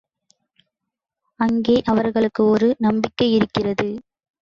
[1.39, 3.89] அங்கே அவர்களுக்கு ஒரு நம்பிக்கை இருக்கிறது.